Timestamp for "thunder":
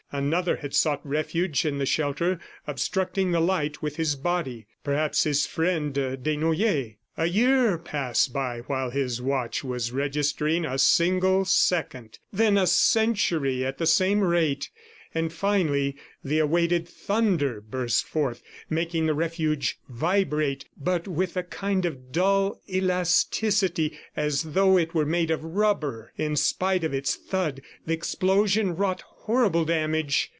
16.89-17.61